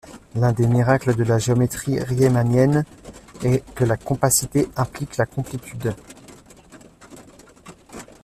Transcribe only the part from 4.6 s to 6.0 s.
implique la complétude.